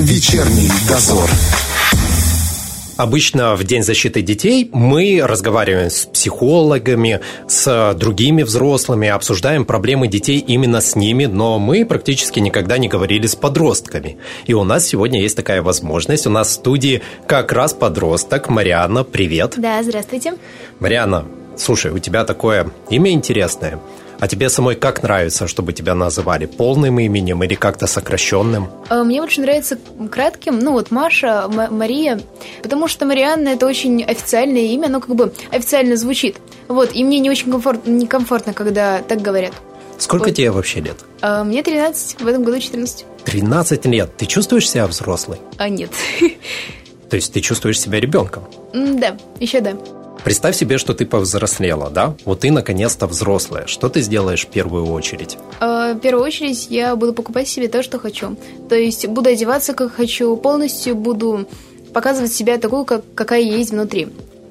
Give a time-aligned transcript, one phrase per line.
[0.00, 1.28] Вечерний дозор.
[2.96, 10.38] Обычно в День защиты детей мы разговариваем с психологами, с другими взрослыми, обсуждаем проблемы детей
[10.38, 14.16] именно с ними, но мы практически никогда не говорили с подростками.
[14.46, 16.26] И у нас сегодня есть такая возможность.
[16.26, 18.48] У нас в студии как раз подросток.
[18.48, 19.52] Марианна, привет.
[19.58, 20.32] Да, здравствуйте.
[20.78, 21.26] Марианна,
[21.58, 23.78] слушай, у тебя такое имя интересное–
[24.20, 26.46] а тебе самой как нравится, чтобы тебя называли?
[26.46, 28.68] Полным именем или как-то сокращенным?
[28.88, 29.78] А, мне очень нравится
[30.10, 32.20] кратким, ну вот Маша, М- Мария,
[32.62, 36.36] потому что Марианна это очень официальное имя, оно как бы официально звучит.
[36.68, 39.52] Вот, и мне не очень комфорт, некомфортно, когда так говорят.
[39.98, 40.34] Сколько вот.
[40.34, 40.96] тебе вообще лет?
[41.20, 43.04] А, мне 13, в этом году 14.
[43.24, 44.16] 13 лет.
[44.16, 45.38] Ты чувствуешь себя взрослой?
[45.58, 45.90] А, нет.
[47.10, 48.44] То есть ты чувствуешь себя ребенком?
[48.72, 49.76] Да, еще да.
[50.24, 52.14] Представь себе, что ты повзрослела, да?
[52.24, 53.66] Вот ты наконец-то взрослая.
[53.66, 55.38] Что ты сделаешь в первую очередь?
[55.60, 58.36] Э, в первую очередь я буду покупать себе то, что хочу.
[58.68, 61.46] То есть буду одеваться, как хочу, полностью буду
[61.94, 64.08] показывать себя такую, как, какая есть внутри.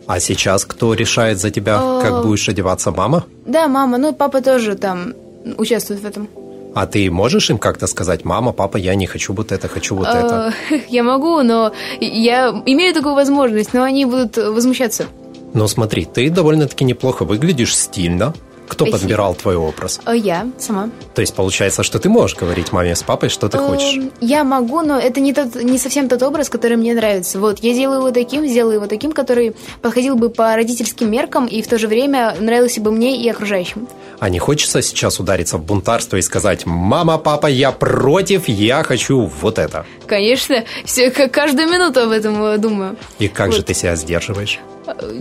[0.07, 2.91] А сейчас кто решает за тебя, как э, будешь одеваться?
[2.91, 3.25] Мама?
[3.45, 3.97] Да, мама.
[3.97, 5.13] Ну, папа тоже там
[5.57, 6.27] участвует в этом.
[6.75, 10.07] А ты можешь им как-то сказать, мама, папа, я не хочу вот это, хочу вот
[10.07, 10.53] это?
[10.71, 15.05] Э, я могу, но я имею такую возможность, но они будут возмущаться.
[15.53, 18.33] Но смотри, ты довольно-таки неплохо выглядишь, стильно.
[18.69, 18.99] Кто Спасибо.
[18.99, 19.99] подбирал твой образ?
[20.05, 20.91] Э, я сама.
[21.15, 23.99] То есть получается, что ты можешь говорить маме с папой, что ты э, хочешь?
[24.21, 27.39] Я могу, но это не, тот, не совсем тот образ, который мне нравится.
[27.39, 31.63] Вот, я делаю его таким, сделаю его таким, который подходил бы по родительским меркам и
[31.63, 33.87] в то же время нравился бы мне и окружающим.
[34.19, 39.31] А не хочется сейчас удариться в бунтарство и сказать «Мама, папа, я против, я хочу
[39.41, 39.87] вот это»?
[40.05, 42.97] Конечно, все, каждую минуту об этом э, думаю.
[43.17, 43.55] И как вот.
[43.55, 44.59] же ты себя сдерживаешь?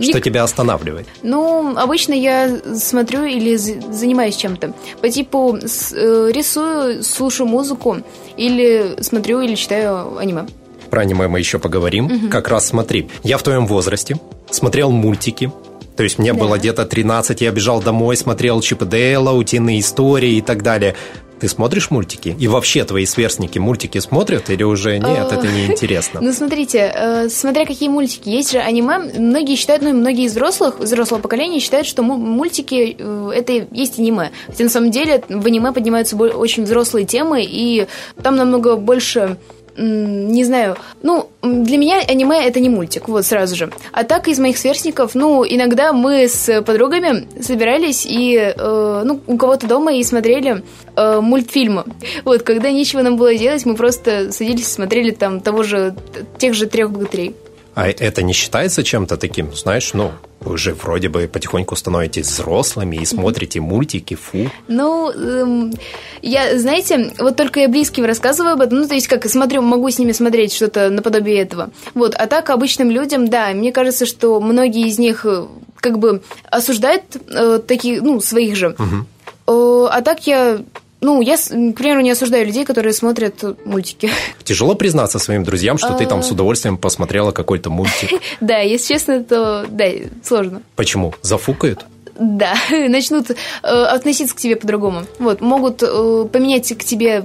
[0.01, 1.07] Что тебя останавливает?
[1.23, 4.73] Ну, обычно я смотрю или занимаюсь чем-то.
[5.01, 7.97] По типу э, рисую, слушаю музыку
[8.37, 10.47] или смотрю или читаю аниме.
[10.89, 12.05] Про аниме мы еще поговорим.
[12.05, 12.29] Угу.
[12.29, 14.17] Как раз смотри, я в твоем возрасте
[14.49, 15.51] смотрел мультики,
[15.99, 16.39] то есть мне да.
[16.39, 20.95] было где-то 13, я бежал домой, смотрел Чип и Дейла, утиные истории и так далее.
[21.39, 22.35] Ты смотришь мультики?
[22.37, 26.19] И вообще твои сверстники мультики смотрят или уже нет, это не интересно?
[26.29, 28.29] Ну, смотрите, э, смотря какие мультики.
[28.29, 33.31] Есть же аниме, многие считают, ну, многие из взрослых, взрослого поколения считают, что мультики э,–
[33.35, 34.31] это есть аниме.
[34.47, 37.87] Хотя на самом деле в аниме поднимаются очень взрослые темы, и
[38.21, 39.37] там намного больше
[39.79, 43.71] не знаю, ну, для меня аниме это не мультик, вот сразу же.
[43.91, 49.37] А так из моих сверстников, ну, иногда мы с подругами собирались и, э, ну, у
[49.37, 50.63] кого-то дома и смотрели
[50.95, 51.85] э, мультфильмы.
[52.25, 55.95] Вот, когда нечего нам было делать, мы просто садились и смотрели там того же,
[56.37, 57.35] тех же трех богатырей.
[57.75, 62.97] А это не считается чем-то таким, знаешь, ну, вы же вроде бы потихоньку становитесь взрослыми
[62.97, 64.49] и смотрите мультики, фу.
[64.67, 65.73] Ну, эм,
[66.21, 69.89] я, знаете, вот только я близким рассказываю об этом, ну, то есть как смотрю, могу
[69.89, 71.71] с ними смотреть что-то наподобие этого.
[71.93, 75.45] Вот, а так обычным людям, да, мне кажется, что многие из них э,
[75.77, 78.75] как бы осуждают э, такие, ну, своих же.
[78.79, 79.85] Угу.
[79.85, 80.59] Э, а так я
[81.01, 84.09] ну, я, к примеру, не осуждаю людей, которые смотрят мультики.
[84.43, 86.33] Тяжело признаться своим друзьям, что ты там с а.
[86.33, 88.09] удовольствием посмотрела какой-то мультик.
[88.41, 89.85] Да, если честно, то да,
[90.23, 90.61] сложно.
[90.75, 91.13] Почему?
[91.21, 91.85] Зафукают?
[92.19, 95.03] Да, начнут э, относиться к тебе по-другому.
[95.19, 97.23] Вот, могут э, поменять к тебе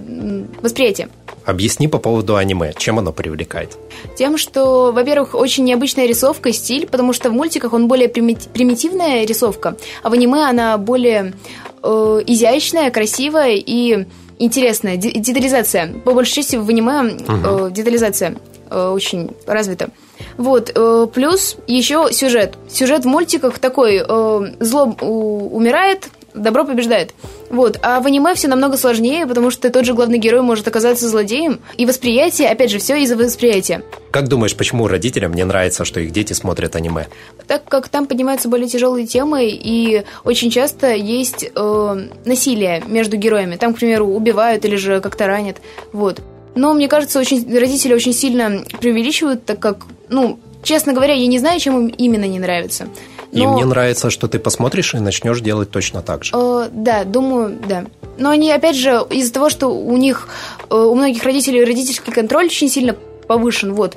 [0.62, 1.08] восприятие.
[1.44, 3.76] Объясни по поводу аниме, чем оно привлекает?
[4.16, 9.76] Тем, что, во-первых, очень необычная рисовка, стиль, потому что в мультиках он более примитивная рисовка,
[10.02, 11.34] а в аниме она более
[11.82, 14.06] э, изящная, красивая и
[14.38, 14.96] интересная.
[14.96, 15.92] Детализация.
[16.04, 18.36] По большей части в аниме э, детализация
[18.74, 19.88] очень развита.
[20.36, 22.54] Вот, э, плюс еще сюжет.
[22.68, 27.14] Сюжет в мультиках такой, э, зло умирает, добро побеждает.
[27.48, 27.78] Вот.
[27.82, 31.60] А в аниме все намного сложнее, потому что тот же главный герой может оказаться злодеем.
[31.76, 33.82] И восприятие, опять же, все из-за восприятия.
[34.10, 37.06] Как думаешь, почему родителям не нравится, что их дети смотрят аниме?
[37.46, 43.56] Так как там поднимаются более тяжелые темы, и очень часто есть э, насилие между героями.
[43.56, 45.58] Там, к примеру, убивают или же как-то ранят.
[45.92, 46.20] Вот.
[46.54, 51.38] Но мне кажется, очень, родители очень сильно преувеличивают, так как, ну, честно говоря, я не
[51.38, 52.86] знаю, чем им именно не нравится.
[53.32, 53.42] Но...
[53.42, 56.32] И мне нравится, что ты посмотришь и начнешь делать точно так же.
[56.36, 57.84] Э, да, думаю, да.
[58.16, 60.28] Но они, опять же, из-за того, что у них,
[60.70, 62.94] э, у многих родителей родительский контроль очень сильно
[63.26, 63.96] повышен, вот.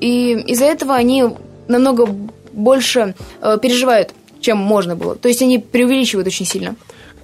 [0.00, 1.24] И из-за этого они
[1.66, 2.06] намного
[2.52, 5.16] больше э, переживают, чем можно было.
[5.16, 6.76] То есть они преувеличивают очень сильно.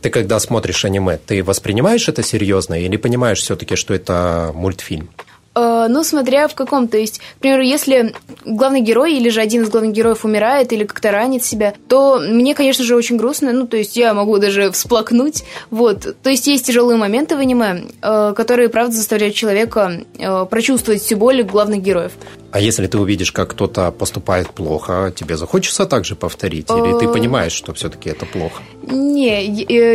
[0.05, 5.09] Ты когда смотришь аниме, ты воспринимаешь это серьезно или понимаешь все-таки, что это мультфильм?
[5.55, 6.89] Э, ну, смотря в каком.
[6.89, 8.15] То есть, к примеру, если
[8.45, 12.55] главный герой или же один из главных героев умирает или как-то ранит себя, то мне,
[12.55, 13.53] конечно же, очень грустно.
[13.53, 15.45] Ну, то есть, я могу даже всплакнуть.
[15.71, 16.15] Вот.
[16.23, 21.17] То есть, есть тяжелые моменты в аниме, э, которые, правда, заставляют человека э, прочувствовать всю
[21.17, 22.13] боль главных героев.
[22.55, 26.71] А если ты увидишь, как кто-то поступает плохо, тебе захочется также повторить?
[26.71, 28.63] Или ты понимаешь, что все-таки это плохо?
[28.83, 29.45] Не,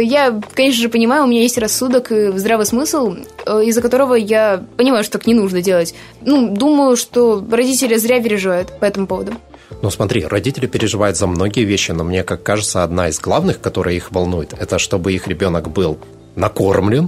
[0.05, 3.15] я, конечно же, понимаю, у меня есть рассудок и здравый смысл,
[3.45, 5.95] из-за которого я понимаю, что так не нужно нужно делать.
[6.21, 9.33] Ну, думаю, что родители зря переживают по этому поводу.
[9.81, 13.95] Ну, смотри, родители переживают за многие вещи, но мне, как кажется, одна из главных, которая
[13.95, 15.97] их волнует, это чтобы их ребенок был
[16.35, 17.05] накормлен,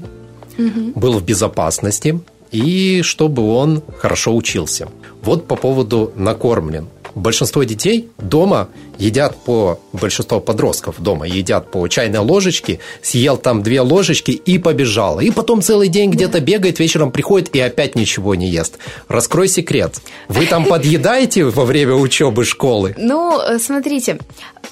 [0.58, 1.00] угу.
[1.00, 2.20] был в безопасности
[2.52, 4.88] и чтобы он хорошо учился.
[5.24, 12.20] Вот по поводу накормлен большинство детей дома едят по, большинство подростков дома едят по чайной
[12.20, 15.20] ложечке, съел там две ложечки и побежал.
[15.20, 18.78] И потом целый день где-то бегает, вечером приходит и опять ничего не ест.
[19.08, 19.96] Раскрой секрет.
[20.28, 22.96] Вы там подъедаете во время учебы школы?
[22.98, 24.20] Ну, э, смотрите,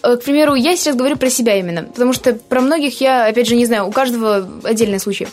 [0.03, 3.47] э, к примеру, я сейчас говорю про себя именно, потому что про многих я, опять
[3.47, 5.27] же, не знаю, у каждого отдельный случай.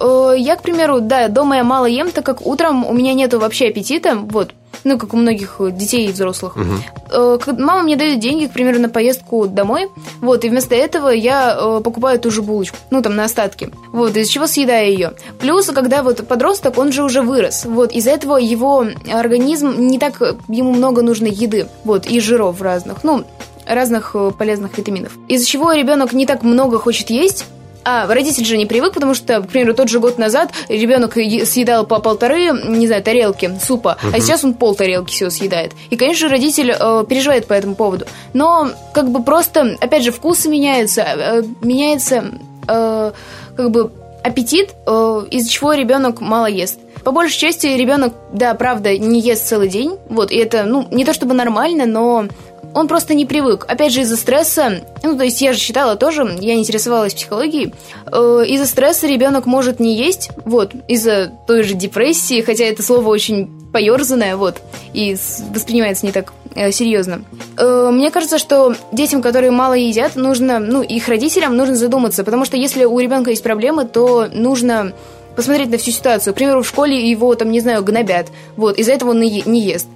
[0.00, 3.38] Э, я, к примеру, да, дома я мало ем, так как утром у меня нету
[3.38, 6.56] вообще аппетита, вот, ну, как у многих детей и взрослых.
[6.56, 7.40] Угу.
[7.58, 9.88] Мама мне дает деньги, к примеру, на поездку домой,
[10.20, 14.16] вот, и вместо этого я э, покупаю ту же булочку, ну, там, на остатки, вот,
[14.16, 15.12] из чего съедаю ее.
[15.38, 20.20] Плюс, когда вот подросток, он же уже вырос, вот, из-за этого его организм, не так
[20.48, 23.24] ему много нужно еды, вот, и жиров разных, ну,
[23.66, 25.12] разных полезных витаминов.
[25.28, 27.46] Из-за чего ребенок не так много хочет есть,
[27.84, 31.86] а, родитель же не привык, потому что, к примеру, тот же год назад ребенок съедал
[31.86, 34.14] по полторы, не знаю, тарелки супа, угу.
[34.14, 35.72] а сейчас он пол тарелки всего съедает.
[35.90, 38.06] И, конечно, родитель э, переживает по этому поводу.
[38.32, 42.24] Но, как бы просто, опять же, вкусы меняются, э, меняется,
[42.68, 43.12] э,
[43.56, 43.92] как бы,
[44.22, 46.78] аппетит, э, из-за чего ребенок мало ест.
[47.04, 49.98] По большей части ребенок, да, правда, не ест целый день.
[50.08, 52.24] Вот, и это, ну, не то чтобы нормально, но
[52.74, 53.64] он просто не привык.
[53.68, 57.72] Опять же, из-за стресса, ну, то есть я же считала тоже, я интересовалась психологией,
[58.06, 63.08] э, из-за стресса ребенок может не есть, вот, из-за той же депрессии, хотя это слово
[63.08, 64.56] очень поерзанное, вот,
[64.92, 65.16] и
[65.52, 67.24] воспринимается не так э, серьезно.
[67.56, 72.44] Э, мне кажется, что детям, которые мало едят, нужно, ну, их родителям нужно задуматься, потому
[72.44, 74.92] что если у ребенка есть проблемы, то нужно
[75.36, 76.32] посмотреть на всю ситуацию.
[76.32, 79.88] К примеру, в школе его, там, не знаю, гнобят, вот, из-за этого он не ест.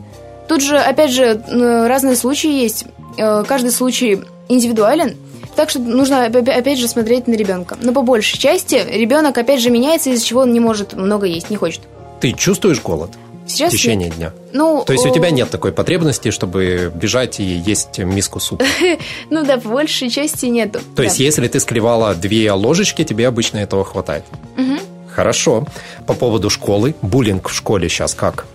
[0.49, 2.87] Тут же, опять же, разные случаи есть.
[3.17, 5.17] Э, каждый случай индивидуален.
[5.57, 7.77] Так что нужно, опять же, смотреть на ребенка.
[7.83, 11.51] Но по большей части ребенок, опять же, меняется, из-за чего он не может много есть,
[11.51, 11.81] не хочет.
[12.21, 13.11] Ты чувствуешь голод?
[13.49, 14.17] Сейчас в течение нет.
[14.17, 14.33] дня.
[14.53, 18.65] Ну, То есть у тебя нет такой потребности, чтобы бежать и есть миску супа?
[19.31, 20.81] Ну да, по большей части нету.
[20.95, 24.25] То есть если ты склевала две ложечки, тебе обычно этого хватает?
[25.13, 25.67] Хорошо.
[26.07, 26.95] По поводу школы.
[27.03, 28.47] Буллинг в школе сейчас как?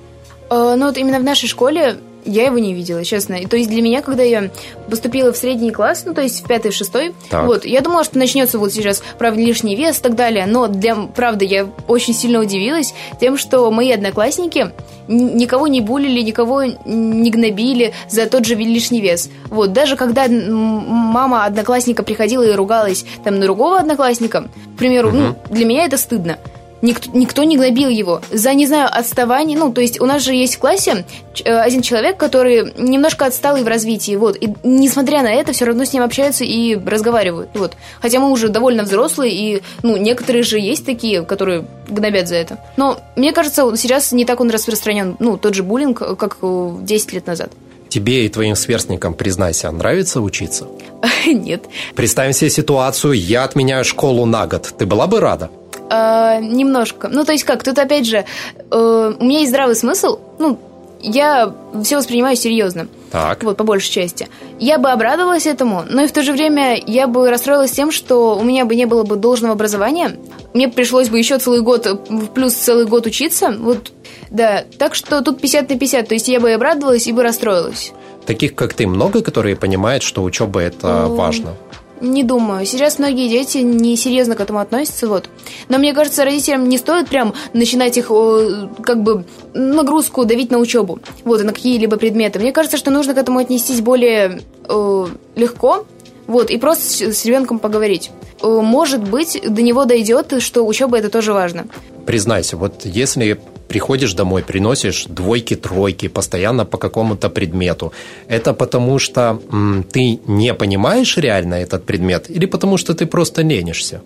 [0.53, 3.37] Ну вот именно в нашей школе я его не видела, честно.
[3.47, 4.49] То есть для меня, когда я
[4.89, 7.45] поступила в средний класс, ну то есть в пятый, шестой, так.
[7.45, 10.95] вот, я думала, что начнется вот сейчас, правда, лишний вес и так далее, но для,
[10.95, 14.71] правда, я очень сильно удивилась тем, что мои одноклассники
[15.07, 19.29] никого не булили, никого не гнобили за тот же лишний вес.
[19.49, 25.17] Вот, даже когда мама одноклассника приходила и ругалась там на другого одноклассника, к примеру, угу.
[25.17, 26.37] ну, для меня это стыдно
[26.83, 29.57] никто, никто не гнобил его за, не знаю, отставание.
[29.57, 31.05] Ну, то есть у нас же есть в классе
[31.43, 34.37] э, один человек, который немножко отсталый в развитии, вот.
[34.39, 37.75] И несмотря на это, все равно с ним общаются и разговаривают, вот.
[38.01, 42.59] Хотя мы уже довольно взрослые, и, ну, некоторые же есть такие, которые гнобят за это.
[42.77, 47.25] Но мне кажется, сейчас не так он распространен, ну, тот же буллинг, как 10 лет
[47.25, 47.51] назад.
[47.93, 50.65] Тебе и твоим сверстникам, признайся, нравится учиться?
[51.27, 51.65] Нет.
[51.95, 54.73] Представим себе ситуацию, я отменяю школу на год.
[54.79, 55.51] Ты была бы рада?
[55.91, 57.07] Э, немножко.
[57.07, 58.25] Ну, то есть как, тут опять же,
[58.71, 60.57] э, у меня есть здравый смысл, ну,
[61.03, 62.87] я все воспринимаю серьезно.
[63.11, 63.43] Так.
[63.43, 64.27] Вот, по большей части.
[64.59, 68.37] Я бы обрадовалась этому, но и в то же время я бы расстроилась тем, что
[68.37, 70.17] у меня бы не было бы должного образования.
[70.53, 71.87] Мне пришлось бы еще целый год,
[72.33, 73.53] плюс целый год учиться.
[73.59, 73.91] Вот,
[74.31, 74.63] да.
[74.79, 76.07] Так что тут 50 на 50.
[76.07, 77.91] То есть я бы и обрадовалась, и бы расстроилась.
[78.25, 81.55] Таких, как ты, много, которые понимают, что учеба это важно?
[82.03, 82.65] Не думаю.
[82.65, 85.29] Сейчас многие дети не серьезно к этому относятся, вот.
[85.69, 90.99] Но мне кажется, родителям не стоит прям начинать их как бы нагрузку давить на учебу,
[91.23, 92.39] вот, и на какие-либо предметы.
[92.39, 95.07] Мне кажется, что нужно к этому отнестись более э,
[95.37, 95.85] легко,
[96.27, 98.11] вот, и просто с, с ребенком поговорить.
[98.41, 101.67] Может быть, до него дойдет, что учеба это тоже важно.
[102.05, 103.39] Признайся, вот если
[103.73, 107.91] приходишь домой, приносишь двойки, тройки, постоянно по какому-то предмету.
[108.27, 113.41] Это потому что м, ты не понимаешь реально этот предмет или потому что ты просто
[113.41, 114.01] ленишься?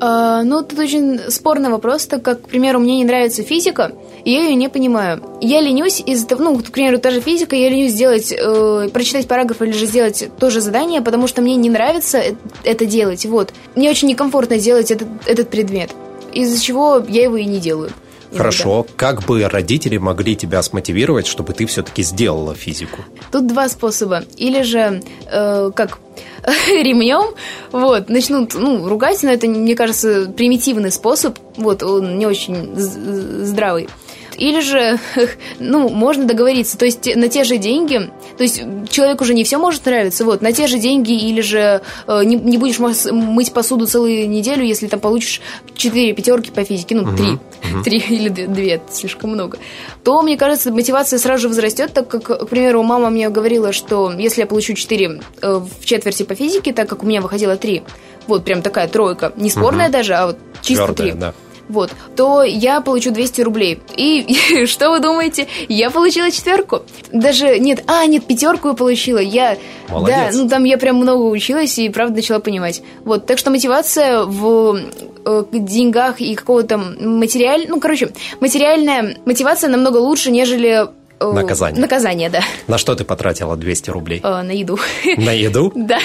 [0.00, 3.92] А, ну, тут очень спорный вопрос, так как, к примеру, мне не нравится физика,
[4.24, 5.22] и я ее не понимаю.
[5.40, 9.28] Я ленюсь из-за того, ну, к примеру, та же физика, я ленюсь сделать, э, прочитать
[9.28, 12.20] параграф или же сделать то же задание, потому что мне не нравится
[12.64, 13.52] это делать, вот.
[13.76, 15.90] Мне очень некомфортно делать этот, этот предмет,
[16.34, 17.90] из-за чего я его и не делаю.
[18.36, 18.86] Хорошо.
[18.96, 23.02] Как бы родители могли тебя смотивировать, чтобы ты все-таки сделала физику?
[23.30, 24.24] Тут два способа.
[24.36, 25.98] Или же, э, как
[26.68, 27.34] ремнем,
[27.72, 33.88] вот, начнут, ну, ругать, но это, мне кажется, примитивный способ, вот, он не очень здравый.
[34.36, 34.98] Или же,
[35.58, 39.58] ну, можно договориться, то есть на те же деньги, то есть человеку уже не все
[39.58, 43.86] может нравиться, вот, на те же деньги, или же э, не, не будешь мыть посуду
[43.86, 45.40] целую неделю, если там получишь
[45.74, 47.82] 4 пятерки по физике, ну, 3, угу.
[47.84, 49.58] 3 или 2, это слишком много,
[50.04, 54.12] то, мне кажется, мотивация сразу же возрастет, так как, к примеру, мама мне говорила, что
[54.12, 57.82] если я получу 4 э, в четверти по физике, так как у меня выходило 3,
[58.26, 59.92] вот прям такая тройка, не спорная угу.
[59.92, 61.20] даже, а вот чисто Твердая, 3.
[61.20, 61.34] Да
[61.68, 63.80] вот, то я получу 200 рублей.
[63.96, 65.46] И что вы думаете?
[65.68, 66.82] Я получила четверку.
[67.12, 69.18] Даже, нет, а, нет, пятерку я получила.
[69.18, 70.34] Я, Молодец.
[70.34, 72.82] да, ну там я прям много училась и правда начала понимать.
[73.04, 74.78] Вот, так что мотивация в
[75.24, 77.66] э, деньгах и какого-то материаль...
[77.68, 80.86] Ну, короче, материальная мотивация намного лучше, нежели
[81.20, 81.80] э, Наказание.
[81.80, 82.40] Наказание, да.
[82.66, 84.20] На что ты потратила 200 рублей?
[84.22, 84.78] Э, на еду.
[85.16, 85.72] На еду?
[85.76, 85.98] Да.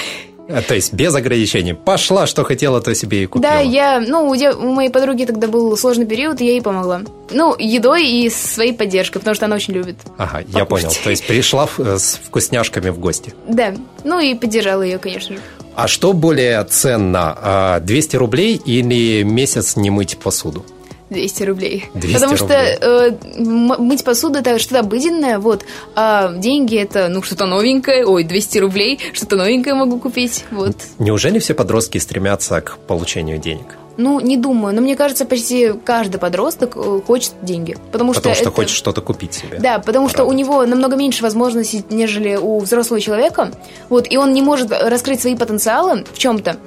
[0.48, 1.74] А, то есть без ограничений.
[1.74, 3.52] Пошла, что хотела, то себе и купила.
[3.52, 7.02] Да, я, ну, у, у моей подруги тогда был сложный период, и я ей помогла.
[7.30, 9.96] Ну, едой и своей поддержкой, потому что она очень любит.
[10.16, 10.56] Ага, покушать.
[10.56, 10.90] я понял.
[11.04, 13.34] То есть пришла э, с вкусняшками в гости.
[13.46, 13.74] Да,
[14.04, 15.42] ну и поддержала ее, конечно же.
[15.74, 20.64] А что более ценно, 200 а, рублей или месяц не мыть посуду?
[21.10, 21.90] 200 рублей.
[21.94, 22.76] 200 Потому рублей.
[22.76, 28.24] что э, мыть посуду это что-то обыденное, вот, а деньги это, ну, что-то новенькое, ой,
[28.24, 30.76] 200 рублей, что-то новенькое могу купить, вот.
[30.98, 33.78] Неужели все подростки стремятся к получению денег?
[33.98, 37.76] Ну, не думаю, но мне кажется, почти каждый подросток э, хочет деньги.
[37.90, 38.50] Потому, потому что, что это...
[38.52, 39.58] хочет что-то купить себе.
[39.58, 40.18] Да, потому Правда.
[40.18, 43.50] что у него намного меньше возможностей, нежели у взрослого человека.
[43.88, 46.58] Вот, и он не может раскрыть свои потенциалы в чем-то,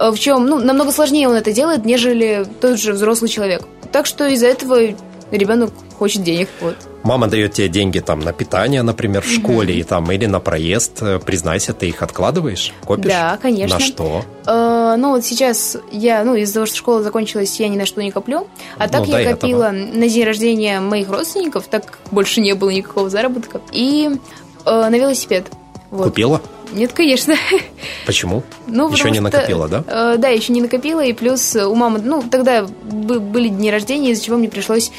[0.00, 3.62] в чем, ну, намного сложнее он это делает, нежели тот же взрослый человек.
[3.92, 4.94] Так что из-за этого
[5.30, 6.48] ребенок хочет денег.
[6.60, 6.76] Вот.
[7.02, 9.34] Мама дает тебе деньги там на питание, например, в угу.
[9.34, 11.02] школе и там или на проезд.
[11.02, 13.10] Э, признайся, ты их откладываешь, копишь?
[13.10, 13.78] Да, конечно.
[13.78, 14.24] На что?
[14.46, 18.02] Э, ну вот сейчас я, ну из-за того, что школа закончилась, я ни на что
[18.02, 18.46] не коплю.
[18.76, 19.98] А так ну, я копила этого.
[19.98, 23.60] на день рождения моих родственников, так больше не было никакого заработка.
[23.72, 24.10] И
[24.66, 25.46] э, на велосипед.
[25.90, 26.04] Вот.
[26.04, 26.40] Купила?
[26.72, 27.34] Нет, конечно.
[28.06, 28.42] Почему?
[28.66, 29.84] Ну, еще не что, накопила, да?
[29.86, 34.24] Э, да, еще не накопила, и плюс у мамы, ну, тогда были дни рождения, из-за
[34.24, 34.90] чего мне пришлось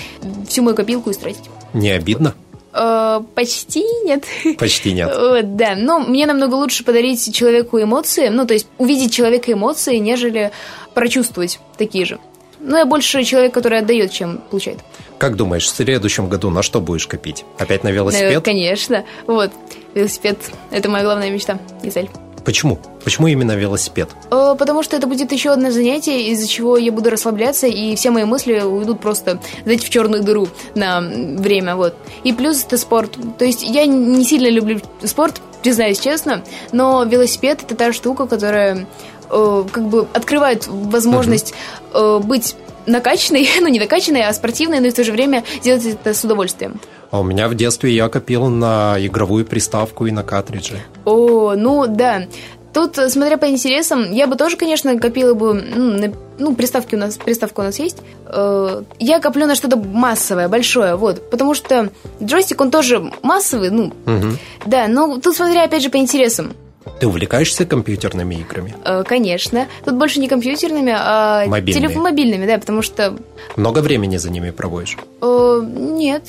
[0.48, 1.50] всю мою копилку истратить.
[1.74, 2.36] Не обидно?
[2.74, 4.26] Э, почти нет.
[4.58, 5.12] Почти нет.
[5.32, 9.98] Вот, да, но мне намного лучше подарить человеку эмоции, ну, то есть увидеть человека эмоции,
[9.98, 10.52] нежели
[10.94, 12.20] прочувствовать такие же.
[12.64, 14.80] Ну, я больше человек, который отдает, чем получает.
[15.18, 17.46] Как думаешь, в следующем году на что будешь копить?
[17.58, 18.36] Опять на велосипед?
[18.36, 19.04] Ну, конечно.
[19.28, 19.52] Вот,
[19.94, 20.38] велосипед–
[20.72, 22.10] это моя главная мечта и цель.
[22.44, 22.80] Почему?
[23.04, 24.10] Почему именно велосипед?
[24.32, 28.10] Э, потому что это будет еще одно занятие, из-за чего я буду расслабляться, и все
[28.10, 31.96] мои мысли уйдут просто, знаете, в черную дыру на время, вот.
[32.24, 33.18] И плюс это спорт.
[33.38, 38.88] То есть я не сильно люблю спорт, признаюсь честно, но велосипед это та штука, которая
[39.32, 41.54] э, как бы открывает возможность
[41.94, 45.86] э, быть накачанной, ну не накачанной, а спортивной, но и в то же время делать
[45.86, 46.80] это с удовольствием.
[47.12, 50.82] А у меня в детстве я копил на игровую приставку и на картриджи.
[51.04, 52.28] О, ну да.
[52.74, 56.98] Тут, смотря по интересам, я бы тоже, конечно, копила бы, ну, на, ну приставки у
[56.98, 57.98] нас, приставка у нас есть.
[58.28, 61.90] Э, я коплю на что-то массовое, большое, вот, потому что
[62.24, 64.38] джойстик, он тоже массовый, ну, угу.
[64.66, 66.54] да, но тут смотря, опять же, по интересам.
[67.00, 68.76] Ты увлекаешься компьютерными играми?
[68.86, 69.68] Э, конечно.
[69.86, 71.86] Тут больше не компьютерными, а мобильными.
[71.88, 73.18] Телефон мобильными, да, потому что...
[73.56, 74.98] Много времени за ними проводишь?
[75.22, 76.24] Э, нет,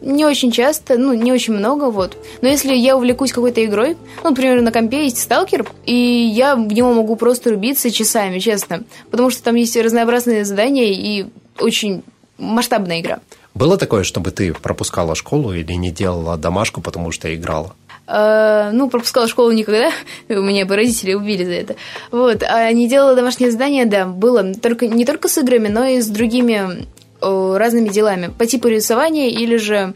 [0.00, 2.16] не очень часто, ну, не очень много, вот.
[2.40, 6.72] Но если я увлекусь какой-то игрой, ну, например, на компе есть сталкер, и я в
[6.72, 8.84] него могу просто рубиться часами, честно.
[9.10, 11.26] Потому что там есть разнообразные задания и
[11.58, 12.02] очень
[12.38, 13.20] масштабная игра.
[13.54, 17.74] Было такое, чтобы ты пропускала школу или не делала домашку, потому что играла?
[18.08, 19.90] Uh, ну, пропускала школу никогда,
[20.30, 21.76] у меня бы родители убили за это.
[22.10, 24.54] Вот, а не делала домашнее задание, да, было.
[24.54, 26.86] Только, не только с играми, но и с другими
[27.20, 28.32] uh, разными делами.
[28.38, 29.92] По типу рисования или же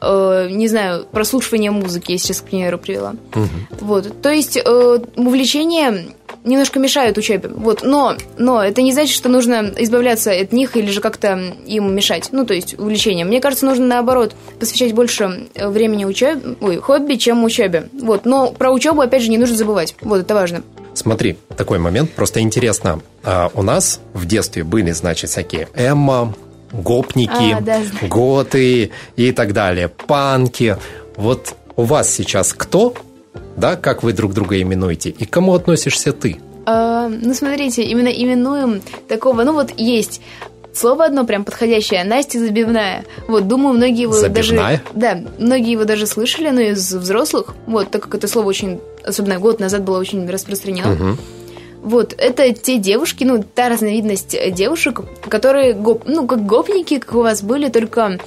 [0.00, 3.14] э, не знаю, прослушивание музыки, я сейчас, к примеру, привела.
[3.34, 3.84] Угу.
[3.86, 6.06] Вот, то есть э, увлечения
[6.44, 7.48] немножко мешают учебе.
[7.48, 11.94] Вот, но, но это не значит, что нужно избавляться от них или же как-то им
[11.94, 12.28] мешать.
[12.32, 13.28] Ну, то есть увлечением.
[13.28, 17.88] Мне кажется, нужно наоборот посвящать больше э, времени учебе, ой, хобби, чем учебе.
[17.92, 19.94] Вот, но про учебу опять же не нужно забывать.
[20.00, 20.62] Вот это важно.
[20.94, 23.00] Смотри, такой момент, просто интересно.
[23.22, 26.34] А, у нас в детстве были, значит, всякие Эмма,
[26.72, 30.76] гопники, а, да, готы и так далее, панки.
[31.16, 32.94] Вот у вас сейчас кто,
[33.56, 36.38] да, как вы друг друга именуете, и к кому относишься ты?
[36.66, 40.20] А, ну, смотрите, именно именуем такого, ну вот есть
[40.72, 42.04] Слово одно прям подходящее.
[42.04, 43.04] Настя Забивная.
[43.26, 44.82] Вот, думаю, многие его Забивная?
[44.94, 45.24] даже...
[45.24, 47.54] Да, многие его даже слышали, но из взрослых.
[47.66, 50.92] Вот, так как это слово очень, особенно год назад, было очень распространено.
[50.92, 51.16] Угу.
[51.82, 57.22] Вот, это те девушки, ну, та разновидность девушек, которые, гоп, ну, как гопники, как у
[57.22, 58.18] вас были, только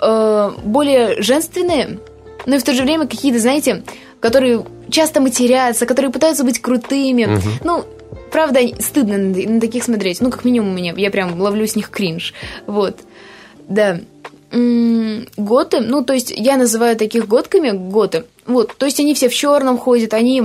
[0.00, 1.98] э, более женственные,
[2.46, 3.82] но и в то же время какие-то, знаете,
[4.20, 7.24] которые часто матерятся, которые пытаются быть крутыми.
[7.24, 7.48] Угу.
[7.62, 7.84] Ну,
[8.30, 10.20] правда, стыдно на, на таких смотреть.
[10.20, 12.32] Ну, как минимум, мне, я прям ловлю с них кринж.
[12.66, 13.00] Вот.
[13.68, 14.00] Да.
[14.50, 18.24] готы, ну, то есть я называю таких готками готы.
[18.46, 20.42] Вот, то есть они все в черном ходят, они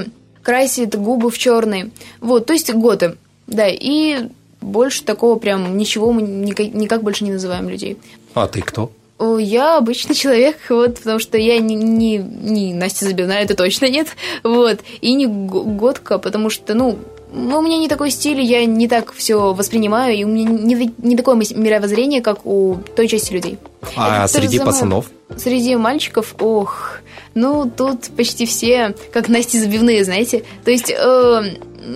[0.49, 1.91] красят губы в черный.
[2.21, 3.17] Вот, то есть готы.
[3.45, 4.29] Да, и
[4.61, 7.99] больше такого прям ничего мы никак, никак больше не называем людей.
[8.33, 8.91] А ты кто?
[9.19, 14.07] Я обычный человек, вот, потому что я не, не, не Настя Забивная, это точно нет,
[14.43, 16.97] вот, и не годка, потому что, ну,
[17.31, 20.91] ну, у меня не такой стиль, я не так все воспринимаю, и у меня не,
[20.97, 23.59] не такое мировоззрение, как у той части людей.
[23.95, 25.11] А Это среди пацанов?
[25.37, 27.01] Среди мальчиков, ох,
[27.35, 30.43] ну, тут почти все, как Настя Забивные, знаете.
[30.65, 31.41] То есть, э,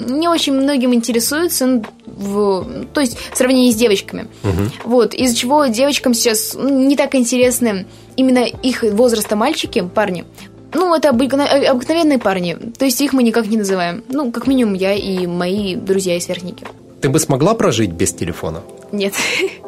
[0.07, 4.27] не очень многим интересуются, в, то есть, в сравнении с девочками.
[4.43, 4.89] Угу.
[4.89, 7.85] Вот, из-за чего девочкам сейчас не так интересны
[8.15, 10.25] именно их возраста мальчики, парни,
[10.73, 12.57] ну, это обыкновенные парни.
[12.77, 14.03] То есть их мы никак не называем.
[14.09, 16.65] Ну, как минимум я и мои друзья и сверстники.
[17.01, 18.61] Ты бы смогла прожить без телефона?
[18.91, 19.13] Нет.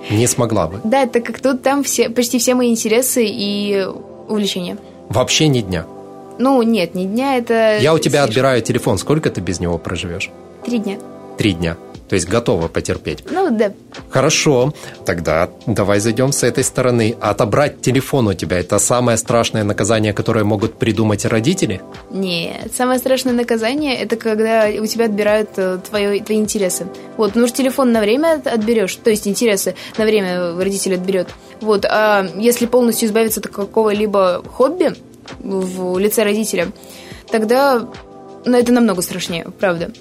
[0.10, 0.80] Не смогла бы?
[0.84, 3.86] Да, так как тут там все, почти все мои интересы и
[4.28, 4.78] увлечения.
[5.10, 5.86] Вообще ни дня?
[6.38, 7.78] Ну, нет, ни дня это...
[7.80, 8.30] Я у тебя слишком.
[8.30, 8.98] отбираю телефон.
[8.98, 10.30] Сколько ты без него проживешь?
[10.66, 10.98] Три дня.
[11.38, 11.78] Три дня.
[12.10, 13.24] То есть готова потерпеть.
[13.32, 13.72] Ну, да.
[14.10, 14.74] Хорошо.
[15.06, 17.16] Тогда давай зайдем с этой стороны.
[17.20, 21.82] Отобрать телефон у тебя– это самое страшное наказание, которое могут придумать родители?
[22.12, 22.72] Нет.
[22.76, 26.88] Самое страшное наказание– это когда у тебя отбирают э, твои, твои интересы.
[27.18, 31.30] Вот, ну же телефон на время отберешь, то есть интересы на время родитель отберет.
[31.62, 34.94] Вот, а если полностью избавиться от какого-либо хобби
[35.40, 36.68] в лице родителя,
[37.32, 37.88] тогда
[38.46, 39.92] ну, это намного страшнее, правда.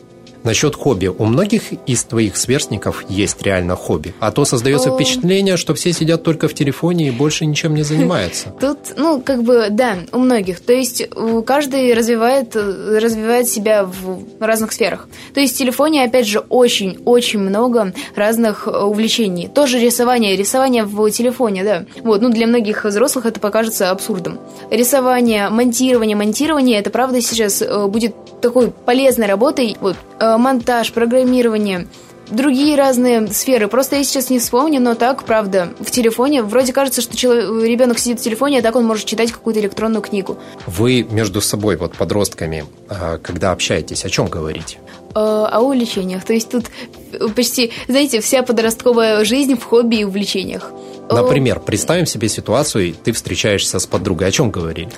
[0.45, 1.07] Насчет хобби.
[1.07, 4.15] У многих из твоих сверстников есть реально хобби.
[4.21, 4.95] А то создается О...
[4.95, 8.51] впечатление, что все сидят только в телефоне и больше ничем не занимаются.
[8.61, 10.61] Тут, ну, как бы, да, у многих.
[10.61, 11.09] То есть
[11.47, 15.09] каждый развивает, развивает себя в разных сферах.
[15.33, 19.49] То есть в телефоне, опять же, очень-очень много разных увлечений.
[19.49, 20.37] Тоже рисование.
[20.37, 21.85] Рисование в телефоне, да.
[22.03, 24.39] Вот, ну, для многих взрослых это покажется абсурдом.
[24.71, 26.17] Рисование, монтирование.
[26.17, 29.77] Монтирование, это правда сейчас э, будет такой полезной работой.
[29.81, 31.87] Вот, э, монтаж, программирование,
[32.31, 33.69] другие разные сферы.
[33.69, 36.43] Просто я сейчас не вспомню, но так, правда, в телефоне.
[36.43, 40.03] Вроде кажется, что человек, ребенок сидит в телефоне, а так он может читать какую-то электронную
[40.03, 40.39] книгу.
[40.67, 44.79] Вы между собой, вот подростками, а, когда общаетесь, о чем говорите?
[45.15, 46.25] О, о увлечениях.
[46.25, 46.67] То есть тут
[47.35, 50.71] почти, знаете, вся подростковая жизнь в хобби и увлечениях.
[51.11, 54.29] Например, представим себе ситуацию, ты встречаешься с подругой.
[54.29, 54.89] О чем говорили?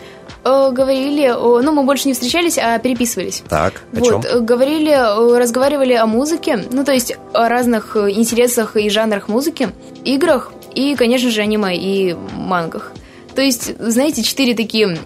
[0.47, 3.43] Э, говорили, ну, мы больше не встречались, а переписывались.
[3.49, 4.23] Так, о вот, чем?
[4.23, 9.71] Э, говорили, э, разговаривали о музыке, ну, то есть о разных интересах и жанрах музыки,
[10.05, 12.93] играх и, конечно же, аниме и мангах.
[13.35, 14.99] То есть, знаете, четыре такие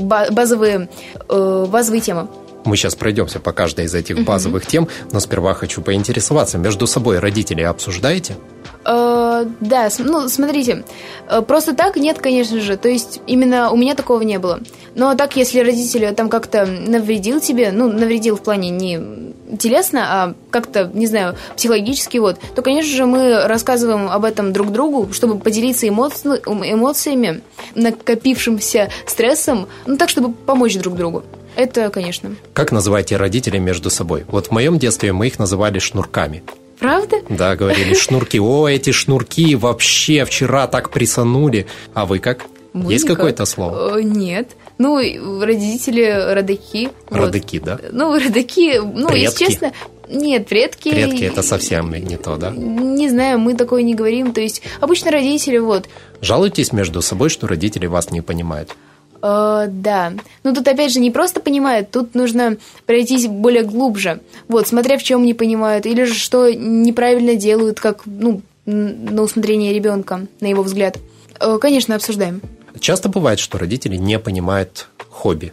[0.00, 0.88] базовые,
[1.28, 2.26] базовые темы.
[2.64, 7.18] Мы сейчас пройдемся по каждой из этих базовых тем, но сперва хочу поинтересоваться, между собой
[7.18, 8.36] родители обсуждаете?
[8.84, 10.84] Э, да, ну, смотрите,
[11.28, 14.60] э, просто так нет, конечно же, то есть именно у меня такого не было.
[14.94, 19.00] Но так, если родители там как-то навредил тебе, ну, навредил в плане не
[19.56, 24.72] телесно, а как-то, не знаю, психологически, вот, то, конечно же, мы рассказываем об этом друг
[24.72, 27.42] другу, чтобы поделиться эмоци эмоциями,
[27.74, 31.22] накопившимся стрессом, ну, так, чтобы помочь друг другу.
[31.54, 32.34] Это, конечно.
[32.54, 34.24] Как называете родителей между собой?
[34.28, 36.42] Вот в моем детстве мы их называли шнурками.
[36.78, 37.16] Правда?
[37.28, 38.40] Да, говорили шнурки.
[38.40, 41.66] О, эти шнурки вообще вчера так присанули.
[41.94, 42.46] А вы как?
[42.72, 43.98] Мы Есть какое-то слово?
[43.98, 44.56] Э, нет.
[44.78, 44.98] Ну,
[45.40, 46.88] родители родаки.
[47.10, 47.66] Родаки, вот.
[47.66, 47.78] да?
[47.92, 49.24] Ну, родаки, ну, предки.
[49.24, 49.72] если честно,
[50.08, 50.90] нет, предки.
[50.90, 52.50] Предки это совсем не то, да?
[52.50, 54.32] Не знаю, мы такое не говорим.
[54.32, 55.88] То есть обычно родители вот.
[56.20, 58.76] Жалуйтесь между собой, что родители вас не понимают.
[59.22, 60.12] Э, да.
[60.42, 62.56] Ну, тут, опять же, не просто понимают, тут нужно
[62.86, 64.20] пройтись более глубже.
[64.48, 69.72] Вот, смотря в чем не понимают, или же что неправильно делают, как, ну, на усмотрение
[69.72, 70.98] ребенка, на его взгляд.
[71.40, 72.40] Э, конечно, обсуждаем.
[72.80, 75.52] Часто бывает, что родители не понимают хобби.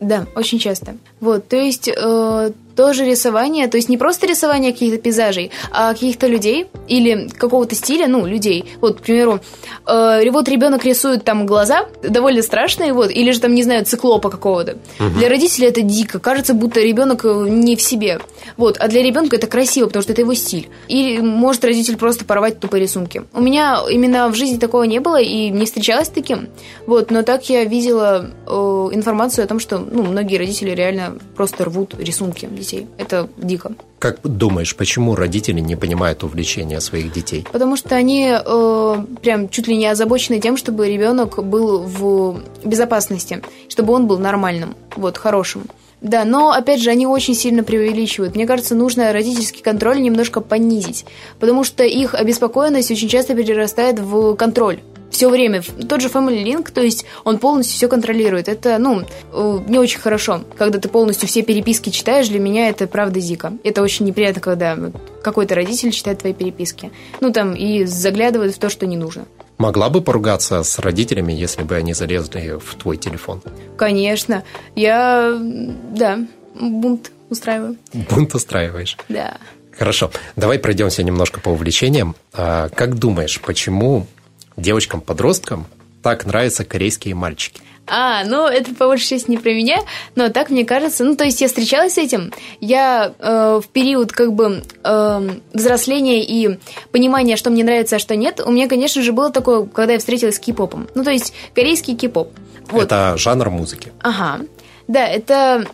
[0.00, 0.96] Да, очень часто.
[1.20, 6.26] Вот, то есть, э, тоже рисование, то есть не просто рисование каких-то пейзажей, а каких-то
[6.26, 8.64] людей или какого-то стиля, ну, людей.
[8.80, 9.40] Вот, к примеру,
[9.86, 14.30] э, вот ребенок рисует там глаза, довольно страшные, вот, или же там, не знаю, циклопа
[14.30, 14.76] какого-то.
[15.00, 15.18] Угу.
[15.18, 18.20] Для родителей это дико, кажется, будто ребенок э, не в себе.
[18.56, 20.68] Вот, а для ребенка это красиво, потому что это его стиль.
[20.88, 23.22] Или может родитель просто порвать тупо рисунки.
[23.32, 26.48] У меня именно в жизни такого не было и не встречалась с таким.
[26.86, 28.50] Вот, но так я видела э,
[28.92, 32.86] информацию о том, что ну, многие родители реально просто рвут рисунки детей.
[32.98, 33.72] Это дико.
[33.98, 37.46] Как думаешь, почему родители не понимают увлечения своих детей?
[37.50, 43.42] Потому что они э, прям чуть ли не озабочены тем, чтобы ребенок был в безопасности,
[43.68, 45.62] чтобы он был нормальным, вот, хорошим.
[46.02, 48.34] Да, но опять же, они очень сильно преувеличивают.
[48.34, 51.06] Мне кажется, нужно родительский контроль немножко понизить,
[51.40, 54.80] потому что их обеспокоенность очень часто перерастает в контроль
[55.16, 55.62] все время.
[55.88, 58.48] Тот же Family Link, то есть он полностью все контролирует.
[58.48, 59.02] Это, ну,
[59.32, 60.42] э, не очень хорошо.
[60.58, 63.54] Когда ты полностью все переписки читаешь, для меня это правда дико.
[63.64, 64.76] Это очень неприятно, когда
[65.22, 66.90] какой-то родитель читает твои переписки.
[67.22, 69.24] Ну, там, и заглядывает в то, что не нужно.
[69.56, 73.40] Могла бы поругаться с родителями, если бы они залезли в твой телефон?
[73.78, 74.44] Конечно.
[74.74, 76.18] Я, да,
[76.54, 77.76] бунт устраиваю.
[78.10, 78.98] Бунт устраиваешь?
[79.08, 79.38] Да.
[79.78, 80.10] Хорошо.
[80.36, 82.16] Давай пройдемся немножко по увлечениям.
[82.34, 84.06] А как думаешь, почему
[84.56, 85.66] девочкам-подросткам
[86.02, 87.60] так нравятся корейские мальчики?
[87.88, 89.78] А, ну это по большей части не про меня,
[90.16, 91.04] но так мне кажется.
[91.04, 92.32] Ну, то есть я встречалась с этим.
[92.60, 96.58] Я э, в период как бы э, взросления и
[96.90, 99.98] понимания, что мне нравится, а что нет, у меня, конечно же, было такое, когда я
[99.98, 100.88] встретилась с кей-попом.
[100.94, 102.32] Ну, то есть корейский кей-поп.
[102.70, 102.82] Вот.
[102.82, 103.92] Это жанр музыки.
[104.00, 104.40] Ага.
[104.88, 105.66] Да, это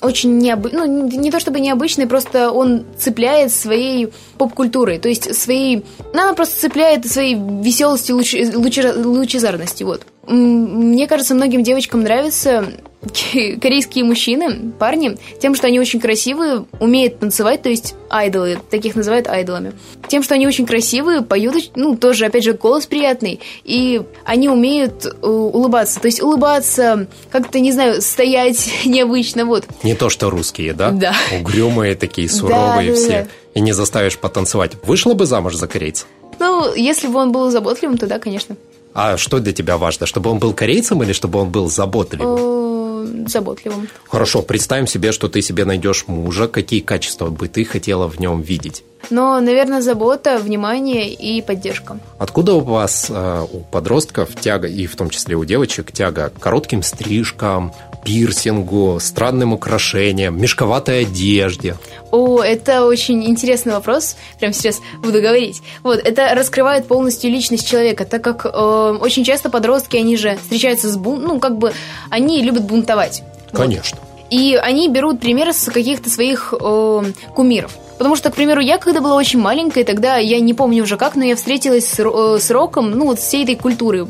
[0.00, 5.84] очень необычный, ну, не то чтобы необычный, просто он цепляет своей поп-культурой, то есть своей...
[6.14, 10.02] Ну, она просто цепляет своей веселостью, луч, луч, лучезарностью, вот.
[10.30, 12.64] Мне кажется, многим девочкам нравится
[13.60, 19.26] корейские мужчины, парни, тем, что они очень красивые, умеют танцевать, то есть айдолы, таких называют
[19.26, 19.72] айдолами.
[20.08, 25.06] Тем, что они очень красивые, поют, ну, тоже, опять же, голос приятный, и они умеют
[25.06, 29.64] э, улыбаться, то есть улыбаться, как-то, не знаю, стоять необычно, вот.
[29.82, 30.90] Не то, что русские, да?
[30.90, 31.14] Да.
[31.40, 33.28] Угрюмые такие, суровые да, все, да, да.
[33.54, 34.72] и не заставишь потанцевать.
[34.84, 36.06] Вышла бы замуж за корейца?
[36.38, 38.56] Ну, если бы он был заботливым, то да, конечно.
[38.94, 42.60] А что для тебя важно, чтобы он был корейцем или чтобы он был заботливым?
[43.26, 43.88] заботливым.
[44.08, 46.48] Хорошо, представим себе, что ты себе найдешь мужа.
[46.48, 48.84] Какие качества бы ты хотела в нем видеть?
[49.08, 51.98] Но, наверное, забота, внимание и поддержка.
[52.18, 56.38] Откуда у вас, э, у подростков, тяга, и в том числе у девочек, тяга к
[56.38, 57.72] коротким стрижкам,
[58.04, 61.76] пирсингу, странным украшениям, мешковатой одежде?
[62.10, 64.16] О, это очень интересный вопрос.
[64.38, 65.62] Прям сейчас буду говорить.
[65.82, 70.88] Вот, это раскрывает полностью личность человека, так как э, очень часто подростки, они же встречаются
[70.88, 71.72] с бунт, ну, как бы,
[72.10, 73.22] они любят бунтовать.
[73.52, 73.98] Конечно.
[74.00, 74.10] Вот.
[74.30, 77.02] И они берут примеры с каких-то своих э,
[77.34, 77.76] кумиров.
[77.98, 81.16] Потому что, к примеру, я когда была очень маленькой, тогда я не помню уже как,
[81.16, 84.08] но я встретилась с, э, с роком, ну вот всей этой культуры,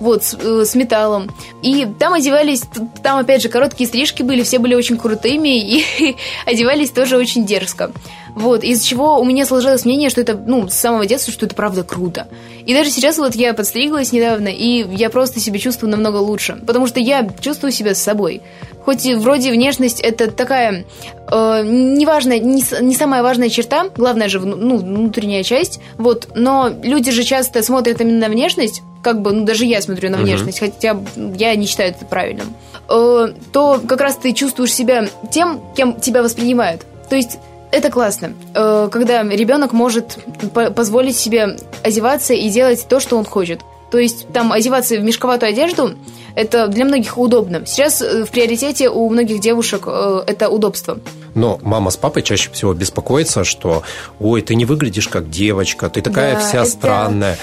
[0.00, 1.30] вот, с, э, с металлом.
[1.62, 2.62] И там одевались,
[3.02, 7.90] там опять же короткие стрижки были, все были очень крутыми и одевались тоже очень дерзко.
[8.36, 11.54] Вот, из чего у меня сложилось мнение, что это, ну, с самого детства, что это
[11.54, 12.28] правда круто.
[12.66, 16.86] И даже сейчас вот я подстриглась недавно, и я просто себя чувствую намного лучше, потому
[16.86, 18.42] что я чувствую себя с собой.
[18.84, 20.84] Хоть вроде внешность это такая
[21.32, 27.12] э, неважная, не, не самая важная черта, главное же ну, внутренняя часть, вот, но люди
[27.12, 30.72] же часто смотрят именно на внешность, как бы, ну даже я смотрю на внешность, uh-huh.
[30.72, 30.96] хотя
[31.36, 32.54] я не считаю это правильным,
[32.88, 36.86] э, то как раз ты чувствуешь себя тем, кем тебя воспринимают.
[37.08, 37.38] То есть
[37.70, 40.18] это классно, э, когда ребенок может
[40.52, 43.60] позволить себе одеваться и делать то, что он хочет.
[43.90, 45.94] То есть там одеваться в мешковатую одежду
[46.36, 47.64] это для многих удобно.
[47.66, 50.98] Сейчас э, в приоритете у многих девушек э, это удобство.
[51.34, 53.82] Но мама с папой чаще всего беспокоятся, что
[54.20, 56.70] ой, ты не выглядишь как девочка, ты такая да, вся это...
[56.70, 57.38] странная.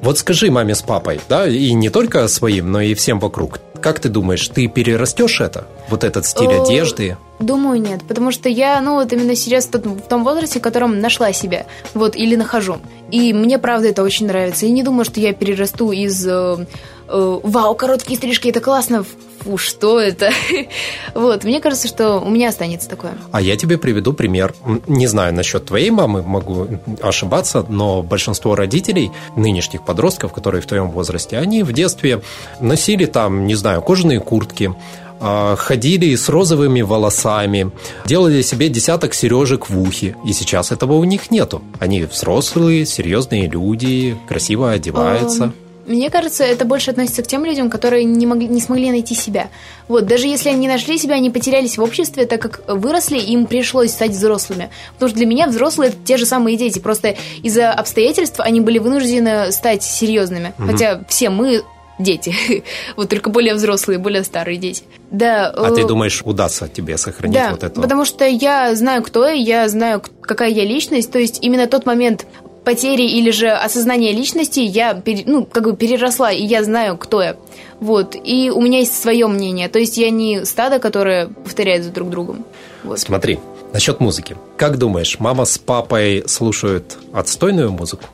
[0.00, 3.60] Вот скажи маме с папой, да, и не только своим, но и всем вокруг.
[3.80, 5.66] Как ты думаешь, ты перерастешь это?
[5.88, 7.16] Вот этот стиль одежды?
[7.38, 8.02] Думаю, нет.
[8.06, 11.66] Потому что я, ну, вот именно сейчас в том возрасте, в котором нашла себя.
[11.94, 12.78] Вот, или нахожу.
[13.10, 14.66] И мне, правда, это очень нравится.
[14.66, 16.66] Я не думаю, что я перерасту из э,
[17.08, 19.04] э, «Вау, короткие стрижки, это классно!»
[19.40, 20.30] Фу, что это?
[21.14, 23.12] вот, мне кажется, что у меня останется такое.
[23.30, 24.54] А я тебе приведу пример.
[24.86, 26.66] Не знаю насчет твоей мамы, могу
[27.00, 32.20] ошибаться, но большинство родителей, нынешних подростков, которые в твоем возрасте, они в детстве
[32.60, 34.74] носили там, не знаю, кожаные куртки,
[35.20, 37.70] ходили с розовыми волосами,
[38.06, 40.16] делали себе десяток сережек в ухе.
[40.24, 41.62] И сейчас этого у них нету.
[41.78, 45.52] Они взрослые, серьезные люди, красиво одеваются.
[45.88, 49.48] Мне кажется, это больше относится к тем людям, которые не, могли, не смогли найти себя.
[49.88, 53.92] Вот, даже если они нашли себя, они потерялись в обществе, так как выросли, им пришлось
[53.92, 54.68] стать взрослыми.
[54.94, 56.78] Потому что для меня взрослые это те же самые дети.
[56.78, 60.52] Просто из-за обстоятельств они были вынуждены стать серьезными.
[60.58, 60.66] Угу.
[60.66, 61.62] Хотя все мы
[61.98, 62.34] дети.
[62.96, 64.82] вот только более взрослые, более старые дети.
[65.10, 65.48] Да.
[65.48, 67.80] А ты э, думаешь, удастся тебе сохранить да, вот это?
[67.80, 69.32] потому что я знаю, кто я,
[69.62, 71.10] я знаю, какая я личность.
[71.10, 72.26] То есть именно тот момент
[72.64, 77.36] потери или же осознания личности я, ну, как бы переросла, и я знаю, кто я.
[77.80, 78.16] Вот.
[78.22, 79.68] И у меня есть свое мнение.
[79.68, 82.44] То есть я не стадо, которое повторяет за друг другом.
[82.82, 82.98] Вот.
[82.98, 83.38] Смотри,
[83.72, 84.36] насчет музыки.
[84.56, 88.04] Как думаешь, мама с папой слушают отстойную музыку?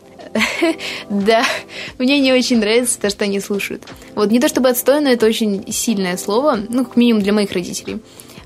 [1.08, 1.44] Да,
[1.98, 3.82] мне не очень нравится то, что они слушают.
[4.14, 8.00] Вот, не то чтобы отстойно, это очень сильное слово, ну, как минимум для моих родителей.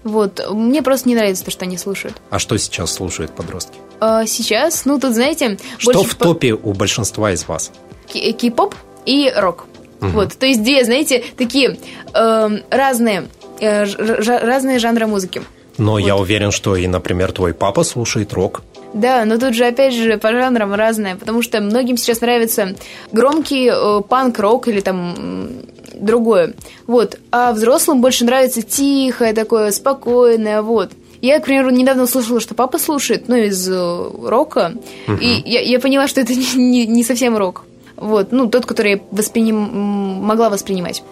[0.05, 2.17] Вот, мне просто не нравится то, что они слушают.
[2.31, 3.79] А что сейчас слушают подростки?
[4.01, 5.59] А, сейчас, ну, тут, знаете...
[5.79, 7.73] Что в топе у большинства из вас?
[8.07, 8.75] Кей-поп
[9.05, 9.67] и рок.
[10.01, 10.11] Угу.
[10.11, 11.79] Вот, то есть две, знаете, такие
[12.15, 13.29] э, разные,
[13.61, 15.43] э, разные жанры музыки.
[15.77, 15.99] Но вот.
[15.99, 18.63] я уверен, что и, например, твой папа слушает рок.
[18.95, 22.75] Да, но тут же, опять же, по жанрам разное, потому что многим сейчас нравится
[23.13, 25.49] громкий э, панк-рок или там
[25.95, 26.55] другое.
[26.87, 27.19] Вот.
[27.31, 30.91] А взрослым больше нравится тихое такое, спокойное, вот.
[31.21, 34.75] Я, к примеру, недавно услышала, что папа слушает, ну, из э, рока,
[35.07, 35.17] угу.
[35.17, 37.65] и я, я поняла, что это не, не, не совсем рок.
[37.97, 39.57] Вот, ну, тот, который я восприним...
[39.57, 41.03] могла воспринимать.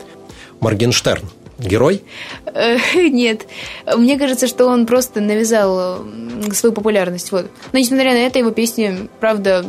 [0.61, 1.29] Моргенштерн.
[1.59, 2.03] Герой?
[2.47, 3.47] Э, нет.
[3.97, 6.05] Мне кажется, что он просто навязал
[6.53, 7.33] свою популярность.
[7.33, 7.47] Вот.
[7.73, 9.65] Но несмотря на это, его песни, правда,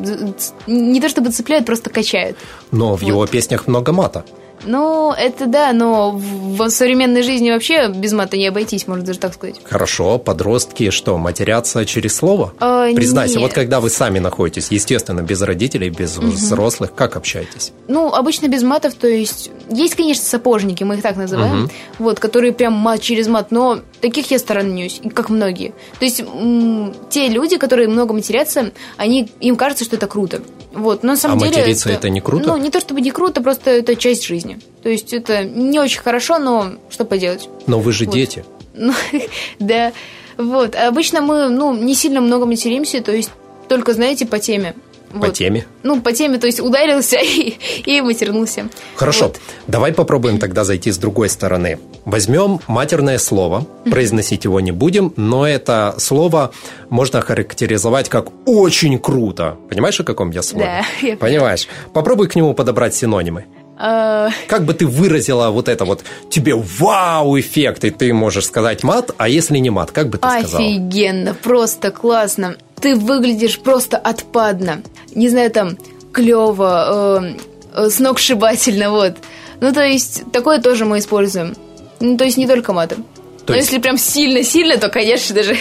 [0.68, 2.38] не то чтобы цепляют, просто качают.
[2.72, 3.08] Но в вот.
[3.08, 4.26] его песнях много мата.
[4.66, 9.34] Ну, это да, но в современной жизни вообще без мата не обойтись, можно даже так
[9.34, 9.62] сказать.
[9.64, 12.54] Хорошо, подростки что, матерятся через слово?
[12.60, 13.44] А, Признайся, нет.
[13.44, 16.28] вот когда вы сами находитесь, естественно, без родителей, без угу.
[16.28, 17.72] взрослых, как общаетесь?
[17.88, 19.52] Ну, обычно без матов, то есть...
[19.70, 21.72] Есть, конечно, сапожники, мы их так называем, угу.
[22.00, 25.74] вот, которые прям мат через мат, но таких я сторонюсь, как многие.
[26.00, 30.42] То есть м- те люди, которые много матерятся, они, им кажется, что это круто.
[30.74, 31.58] Вот, но на самом а деле...
[31.58, 32.48] материться это, это не круто?
[32.48, 34.60] Ну, не то чтобы не круто, просто это часть жизни.
[34.84, 37.50] То есть это не очень хорошо, но что поделать.
[37.66, 38.14] Но вы же вот.
[38.14, 38.46] дети.
[38.74, 38.94] Ну,
[39.60, 39.92] да.
[40.38, 40.76] Вот.
[40.76, 43.32] Обычно мы, ну, не сильно много материмся, то есть
[43.68, 44.76] только, знаете, по теме.
[45.12, 45.34] По вот.
[45.34, 45.66] теме?
[45.84, 48.70] Ну, по теме, то есть ударился и, и матернулся.
[48.96, 49.40] Хорошо, вот.
[49.68, 51.80] давай попробуем тогда зайти с другой стороны.
[52.06, 56.52] Возьмем матерное слово, произносить его не будем, но это слово
[56.90, 59.58] можно характеризовать как очень круто.
[59.70, 60.84] Понимаешь, о каком я слове?
[61.02, 61.16] Да.
[61.18, 61.68] Понимаешь.
[61.94, 63.46] Попробуй к нему подобрать синонимы.
[63.80, 69.12] А, как бы ты выразила вот это вот тебе вау-эффект, и ты можешь сказать мат,
[69.18, 70.64] а если не мат, как бы ты сказала?
[70.64, 72.58] Офигенно, просто классно.
[72.80, 74.82] Ты выглядишь просто отпадно.
[75.16, 75.78] Не знаю, там,
[76.12, 77.34] клево, э,
[77.74, 79.16] э, сногсшибательно, вот.
[79.60, 81.56] Ну, то есть, такое тоже мы используем.
[82.00, 83.06] Ну, то есть, не только матом.
[83.48, 83.70] То Но есть...
[83.70, 85.56] если прям сильно-сильно, то, конечно, даже...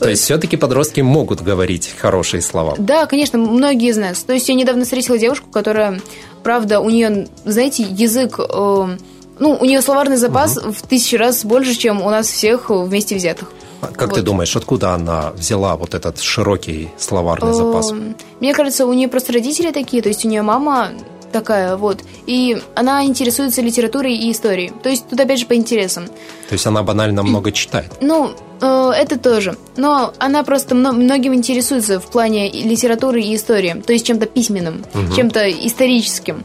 [0.00, 2.74] То есть все-таки подростки могут говорить хорошие слова?
[2.76, 4.24] Да, конечно, многие из нас.
[4.24, 6.00] То есть я недавно встретила девушку, которая,
[6.42, 8.40] правда, у нее, знаете, язык...
[8.40, 8.96] Э,
[9.38, 10.72] ну, у нее словарный запас угу.
[10.72, 13.52] в тысячу раз больше, чем у нас всех вместе взятых.
[13.80, 14.14] Как вот.
[14.14, 17.92] ты думаешь, откуда она взяла вот этот широкий словарный запас?
[17.92, 20.90] Эм, мне кажется, у нее просто родители такие, то есть у нее мама
[21.30, 22.00] такая, вот.
[22.26, 24.72] И она интересуется литературой и историей.
[24.82, 26.06] То есть тут опять же по интересам.
[26.06, 27.92] То есть она банально много читает?
[28.00, 29.56] Ну, э, это тоже.
[29.76, 33.82] Но она просто многим интересуется в плане литературы и истории.
[33.86, 35.14] То есть чем-то письменным, угу.
[35.14, 36.42] чем-то историческим.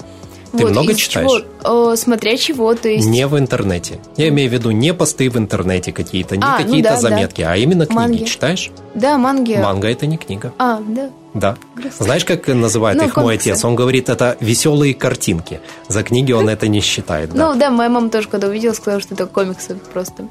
[0.57, 1.29] Ты вот, много читаешь?
[1.63, 3.07] Чего, э, смотря чего, то есть...
[3.07, 3.99] Не в интернете.
[4.17, 7.01] Я имею в виду не посты в интернете какие-то, не а, ну какие-то ну да,
[7.01, 7.53] заметки, да.
[7.53, 8.23] а именно книги манги.
[8.23, 8.71] читаешь?
[8.93, 9.55] Да, манги.
[9.55, 10.53] Манга это не книга.
[10.57, 11.09] А, да.
[11.33, 11.57] Да.
[11.75, 12.05] Грустно.
[12.05, 13.25] Знаешь, как называет ну, их комиксы.
[13.25, 13.65] мой отец?
[13.65, 15.59] Он говорит, это веселые картинки.
[15.89, 17.33] За книги он это не считает.
[17.33, 17.51] Да.
[17.51, 20.27] Ну да, моя мама тоже, когда увидела, сказала, что это комиксы просто.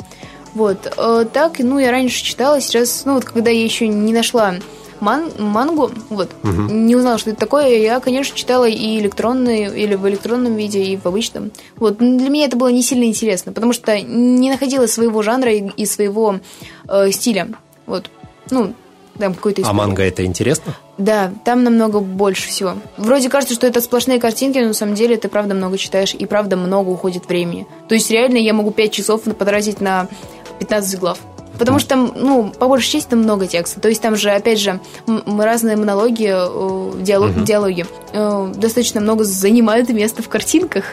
[0.54, 0.92] Вот.
[0.96, 4.54] Э, так, ну, я раньше читала, сейчас, ну, вот когда я еще не нашла
[5.00, 6.72] ман мангу, вот, угу.
[6.72, 10.96] не узнала, что это такое, я, конечно, читала и электронные, или в электронном виде, и
[10.96, 11.50] в обычном.
[11.76, 15.68] Вот, для меня это было не сильно интересно, потому что не находила своего жанра и,
[15.76, 16.40] и своего
[16.88, 17.48] э, стиля.
[17.86, 18.10] Вот,
[18.50, 18.74] ну,
[19.18, 20.74] там какой-то А манга это интересно?
[20.98, 22.74] Да, там намного больше всего.
[22.96, 26.26] Вроде кажется, что это сплошные картинки, но на самом деле ты правда много читаешь и
[26.26, 27.66] правда много уходит времени.
[27.88, 30.08] То есть реально я могу 5 часов потратить на
[30.58, 31.18] 15 глав.
[31.58, 33.80] Потому что там, ну, по большей части там много текста.
[33.80, 34.80] То есть там же, опять же,
[35.38, 37.44] разные монологи, э, диалог, угу.
[37.44, 37.86] диалоги.
[38.12, 40.84] Э, достаточно много занимают место в картинках.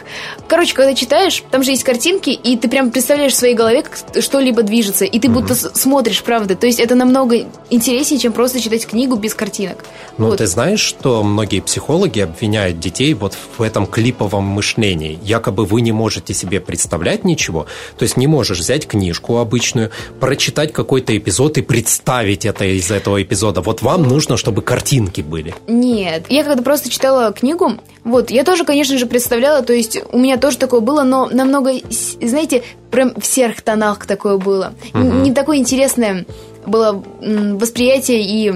[0.48, 4.22] Короче, когда читаешь, там же есть картинки, и ты прям представляешь в своей голове, как
[4.22, 5.40] что-либо движется, и ты угу.
[5.40, 6.54] будто смотришь, правда.
[6.54, 9.84] То есть это намного интереснее, чем просто читать книгу без картинок.
[10.18, 10.38] Ну, вот.
[10.38, 15.18] ты знаешь, что многие психологи обвиняют детей вот в этом клиповом мышлении.
[15.22, 20.51] Якобы вы не можете себе представлять ничего, то есть не можешь взять книжку обычную, прочитать
[20.72, 23.60] какой-то эпизод и представить это из этого эпизода.
[23.60, 25.54] Вот вам нужно, чтобы картинки были.
[25.66, 27.72] Нет, я когда просто читала книгу,
[28.04, 31.72] вот, я тоже, конечно же, представляла, то есть у меня тоже такое было, но намного,
[32.20, 34.74] знаете, прям в серых тонах такое было.
[34.92, 35.02] Угу.
[35.02, 36.26] Не такое интересное
[36.66, 38.52] было восприятие и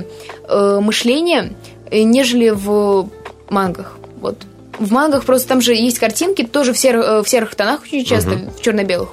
[0.49, 1.53] э, мышление,
[1.91, 3.09] э, нежели в
[3.49, 3.99] мангах.
[4.21, 4.37] Вот.
[4.79, 8.05] В мангах просто там же есть картинки, тоже в серых, э, в серых тонах очень
[8.05, 8.51] часто, угу.
[8.57, 9.11] в черно-белых.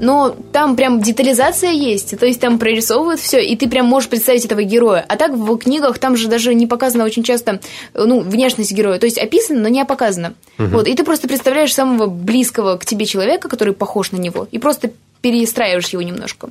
[0.00, 4.44] Но там прям детализация есть, то есть там прорисовывают все, и ты прям можешь представить
[4.44, 5.04] этого героя.
[5.06, 7.60] А так в книгах там же даже не показано очень часто,
[7.94, 8.98] ну, внешность героя.
[8.98, 10.34] То есть описано, но не показано.
[10.58, 10.68] Угу.
[10.68, 14.58] Вот, и ты просто представляешь самого близкого к тебе человека, который похож на него, и
[14.58, 16.50] просто перестраиваешь его немножко.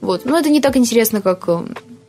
[0.00, 0.24] Вот.
[0.24, 1.60] Но это не так интересно, как э,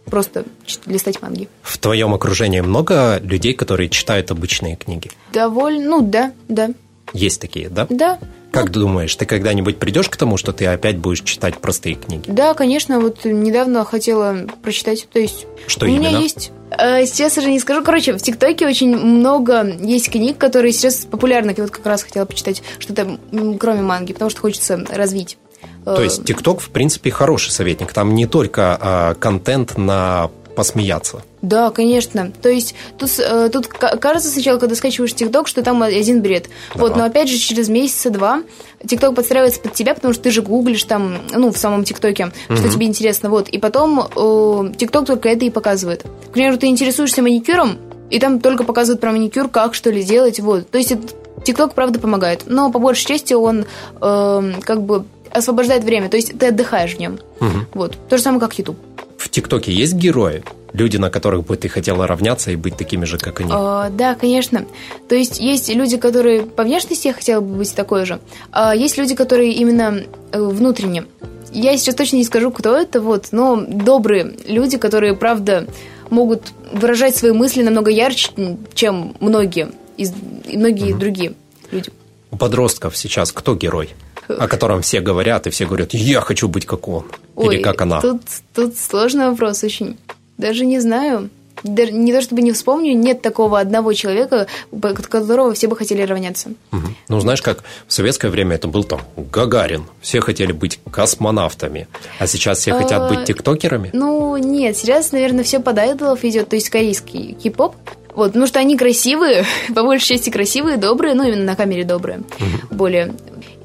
[0.09, 0.45] просто
[0.85, 1.47] листать манги.
[1.61, 5.11] В твоем окружении много людей, которые читают обычные книги?
[5.33, 6.69] Довольно, ну да, да.
[7.13, 7.87] Есть такие, да?
[7.89, 8.19] Да.
[8.51, 12.23] Как ну, думаешь, ты когда-нибудь придешь к тому, что ты опять будешь читать простые книги?
[12.27, 12.99] Да, конечно.
[12.99, 15.07] Вот недавно хотела прочитать.
[15.11, 16.07] То есть что у именно?
[16.07, 16.51] меня есть.
[16.71, 17.83] Э, сейчас уже не скажу.
[17.83, 21.53] Короче, в ТикТоке очень много есть книг, которые сейчас популярны.
[21.55, 23.19] Я вот как раз хотела почитать что-то
[23.59, 25.37] кроме манги, потому что хочется развить.
[25.95, 27.93] То есть ТикТок, в принципе, хороший советник.
[27.93, 31.21] Там не только а, контент на посмеяться.
[31.41, 32.34] Да, конечно.
[32.41, 36.49] То есть тут, э, тут кажется сначала, когда скачиваешь ТикТок, что там один бред.
[36.73, 36.82] Да.
[36.82, 38.43] Вот, но опять же через месяца-два
[38.86, 42.58] ТикТок подстраивается под тебя, потому что ты же гуглишь там, ну, в самом ТикТоке, угу.
[42.58, 43.30] что тебе интересно.
[43.30, 46.04] Вот, и потом э, ТикТок только это и показывает.
[46.30, 47.78] К примеру, ты интересуешься маникюром,
[48.10, 50.41] и там только показывают про маникюр, как что ли делать.
[50.41, 50.69] Вот.
[50.69, 50.93] То есть
[51.45, 52.43] ТикТок, правда, помогает.
[52.47, 53.65] Но по большей части он
[54.02, 57.19] э, как бы освобождает время, то есть ты отдыхаешь в нем.
[57.39, 57.59] Угу.
[57.73, 57.97] Вот.
[58.09, 58.77] То же самое, как YouTube.
[59.17, 60.43] В ТикТоке есть герои?
[60.71, 63.49] Люди, на которых бы ты хотела равняться и быть такими же, как они?
[63.51, 64.65] А, да, конечно.
[65.07, 68.19] То есть есть люди, которые по внешности я хотела бы быть такой же,
[68.51, 71.05] а есть люди, которые именно э, внутренне.
[71.51, 75.67] Я сейчас точно не скажу, кто это, вот, но добрые люди, которые, правда,
[76.11, 78.31] могут выражать свои мысли намного ярче,
[78.75, 80.13] чем многие, из,
[80.45, 80.99] многие угу.
[80.99, 81.33] другие
[81.71, 81.91] люди.
[82.31, 83.89] У подростков сейчас кто герой?
[84.37, 87.05] О котором все говорят, и все говорят, я хочу быть как он.
[87.35, 88.01] Ой, Или как она.
[88.01, 88.21] Тут,
[88.53, 89.97] тут сложный вопрос очень.
[90.37, 91.29] Даже не знаю.
[91.63, 96.01] Даже не то чтобы не вспомню, нет такого одного человека, от которого все бы хотели
[96.03, 96.51] равняться.
[96.71, 96.87] Угу.
[97.09, 99.83] Ну, знаешь, как в советское время это был там Гагарин.
[99.99, 101.87] Все хотели быть космонавтами.
[102.17, 103.89] А сейчас все хотят быть а, тиктокерами?
[103.91, 104.77] Ну, нет.
[104.77, 107.75] Сейчас, наверное, все под айдолов идет, то есть корейский кей-поп.
[108.15, 112.19] Вот, потому что они красивые, по большей части красивые, добрые, ну, именно на камере добрые,
[112.19, 112.75] угу.
[112.75, 113.13] более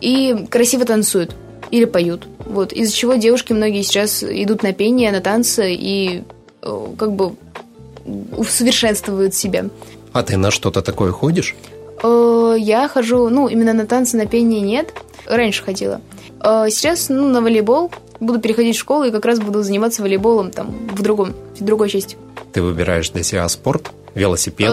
[0.04, 1.34] и красиво танцуют
[1.70, 2.28] или поют.
[2.38, 6.22] Вот, из-за чего девушки многие сейчас идут на пение, на танцы и
[6.62, 7.32] э, как бы
[8.36, 9.64] усовершенствуют себя.
[10.12, 11.54] А ты на что-то такое ходишь?
[12.02, 14.92] Э, я хожу, ну, именно на танцы, на пение нет.
[15.26, 16.00] Раньше ходила.
[16.40, 17.90] Э, сейчас, ну, на волейбол.
[18.20, 21.88] Буду переходить в школу и как раз буду заниматься волейболом там в другом, в другой
[21.88, 22.16] части.
[22.52, 23.90] Ты выбираешь для себя спорт?
[24.14, 24.72] Велосипед?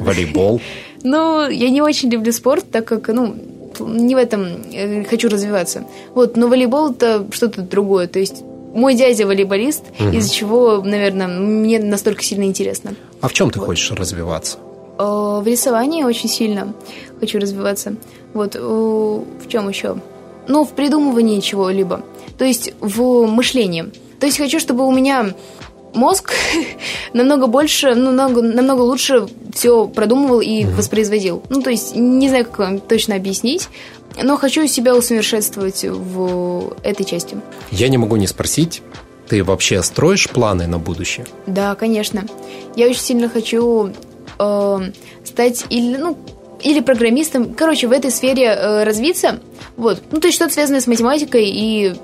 [0.00, 0.60] Волейбол?
[1.04, 3.36] Ну, я не очень люблю спорт, так как, ну,
[3.80, 5.84] не в этом э, хочу развиваться.
[6.14, 8.06] Вот, но волейбол это что-то другое.
[8.06, 8.42] То есть
[8.74, 10.10] мой дядя волейболист, угу.
[10.10, 12.94] из-за чего, наверное, мне настолько сильно интересно.
[13.20, 13.66] А в чем ты вот.
[13.66, 14.58] хочешь развиваться?
[14.98, 16.74] В рисовании очень сильно
[17.20, 17.94] хочу развиваться.
[18.34, 19.96] Вот в чем еще?
[20.48, 22.02] Ну, в придумывании чего-либо.
[22.36, 23.92] То есть в мышлении.
[24.18, 25.34] То есть хочу, чтобы у меня
[25.94, 26.32] мозг
[27.12, 31.42] намного больше, ну, намного, намного лучше все продумывал и mm воспроизводил.
[31.48, 33.68] Ну, то есть, не знаю, как вам точно объяснить,
[34.22, 37.36] но хочу себя усовершенствовать в этой части.
[37.70, 38.82] Я не могу не спросить,
[39.28, 41.26] ты вообще строишь планы на будущее?
[41.46, 42.24] Да, конечно.
[42.76, 43.90] Я очень сильно хочу
[44.38, 44.78] э,
[45.24, 46.16] стать или, ну,
[46.62, 49.40] или программистом, короче, в этой сфере э, развиться.
[49.76, 50.02] Вот.
[50.10, 51.94] Ну, то есть что-то связанное с математикой и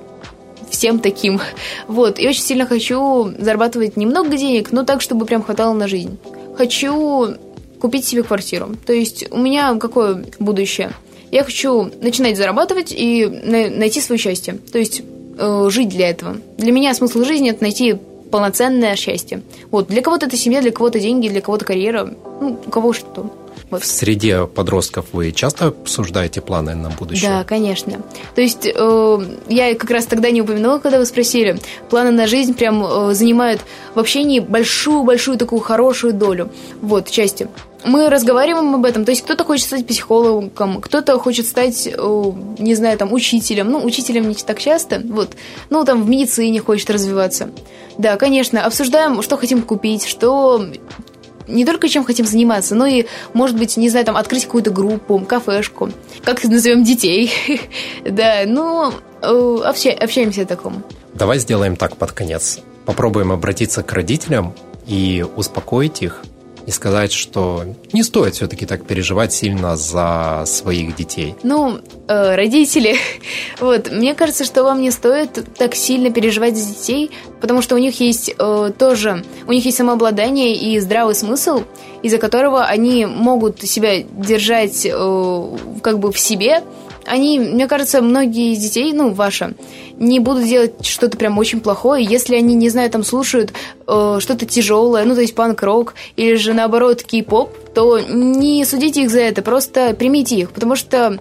[0.75, 1.41] всем таким.
[1.89, 2.19] Вот.
[2.19, 6.19] И очень сильно хочу зарабатывать немного денег, но так, чтобы прям хватало на жизнь.
[6.57, 7.35] Хочу
[7.81, 8.71] купить себе квартиру.
[8.87, 10.93] То есть у меня какое будущее?
[11.31, 14.59] Я хочу начинать зарабатывать и найти свое счастье.
[14.73, 15.03] То есть
[15.39, 16.37] э, жить для этого.
[16.59, 17.97] Для меня смысл жизни это найти
[18.31, 19.43] полноценное счастье.
[19.71, 19.89] Вот.
[19.89, 22.15] Для кого-то это семья, для кого-то деньги, для кого-то карьера.
[22.41, 23.31] Ну, у кого что.
[23.75, 23.83] Вот.
[23.83, 27.29] В среде подростков вы часто обсуждаете планы на будущее?
[27.29, 28.01] Да, конечно.
[28.37, 31.59] То есть э, я как раз тогда не упомянула, когда вы спросили.
[31.91, 33.63] Планы на жизнь прям э, занимают
[33.97, 36.53] в общении большую-большую такую хорошую долю.
[36.81, 37.49] Вот, части
[37.85, 39.05] мы разговариваем об этом.
[39.05, 43.71] То есть кто-то хочет стать психологом, кто-то хочет стать, не знаю, там, учителем.
[43.71, 45.03] Ну, учителем не так часто.
[45.05, 45.33] Вот.
[45.69, 47.51] Ну, там, в медицине хочет развиваться.
[47.99, 50.65] Да, конечно, обсуждаем, что хотим купить, что
[51.47, 55.19] не только чем хотим заниматься, но и, может быть, не знаю, там, открыть какую-то группу,
[55.21, 55.91] кафешку.
[56.25, 57.33] Как назовем детей.
[58.05, 60.85] да, ну, общаемся о таком.
[61.15, 62.61] Давай сделаем так под конец.
[62.87, 64.55] Попробуем обратиться к родителям
[64.87, 66.23] и успокоить их–
[66.67, 71.35] и сказать, что не стоит все-таки так переживать сильно за своих детей?
[71.43, 72.97] Ну, э, родители,
[73.61, 77.11] вот, мне кажется, что вам не стоит так сильно переживать за детей,
[77.41, 81.63] потому что у них есть э, тоже, у них есть самообладание и здравый смысл,
[82.03, 86.63] из-за которого они могут себя держать э, как бы в себе,
[87.07, 89.55] они, мне кажется, многие из детей, ну, ваши,
[89.99, 93.53] не будут делать что-то прям очень плохое, если они, не знаю, там слушают
[93.87, 99.11] э, что-то тяжелое, ну, то есть панк-рок, или же, наоборот, кей-поп, то не судите их
[99.11, 101.19] за это, просто примите их, потому что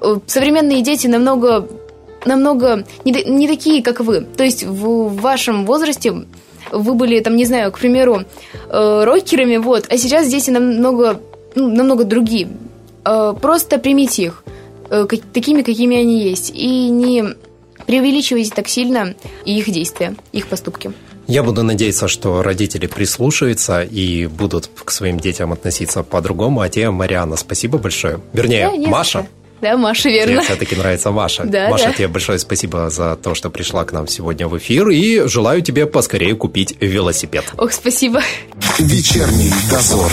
[0.00, 1.68] э, современные дети намного
[2.26, 4.22] намного не, не такие, как вы.
[4.22, 6.24] То есть в, в вашем возрасте
[6.72, 8.22] вы были, там, не знаю, к примеру,
[8.68, 11.20] э, рокерами, вот, а сейчас дети намного,
[11.54, 12.48] ну, намного другие.
[13.04, 14.44] Э, просто примите их.
[14.94, 16.52] Э, такими, какими они есть.
[16.54, 17.24] И не
[17.86, 19.14] преувеличивайте так сильно
[19.44, 20.92] их действия, их поступки.
[21.26, 26.60] Я буду надеяться, что родители прислушаются и будут к своим детям относиться по-другому.
[26.60, 28.20] А тебе, Мариана, спасибо большое.
[28.32, 29.26] Вернее, да, Маша.
[29.60, 30.34] Да, Маша, верно.
[30.34, 31.44] Тебе все-таки нравится Маша.
[31.46, 31.92] Да, Маша, да.
[31.94, 34.90] тебе большое спасибо за то, что пришла к нам сегодня в эфир.
[34.90, 37.44] И желаю тебе поскорее купить велосипед.
[37.56, 38.20] Ох, спасибо.
[38.78, 40.12] Вечерний дозор.